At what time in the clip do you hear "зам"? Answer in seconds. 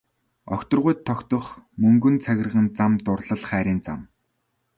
2.77-2.93, 3.87-3.99